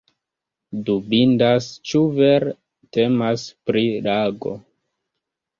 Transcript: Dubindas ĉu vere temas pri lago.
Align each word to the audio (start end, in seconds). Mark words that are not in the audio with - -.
Dubindas 0.87 1.67
ĉu 1.91 2.01
vere 2.15 2.55
temas 2.99 3.47
pri 3.69 3.85
lago. 4.09 4.57